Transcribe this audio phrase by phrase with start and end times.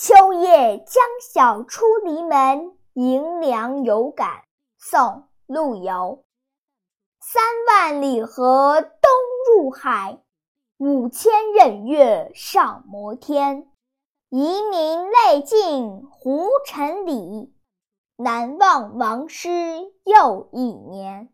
[0.00, 4.44] 秋夜将晓出篱门迎凉有感。
[4.78, 6.24] 宋陆游。
[7.20, 9.10] 三万里河东
[9.48, 10.22] 入海
[10.76, 13.72] 五千仞岳上摩天。
[14.28, 17.52] 遗民泪尽胡尘里
[18.14, 19.50] 南望王师
[20.04, 21.28] 又一年。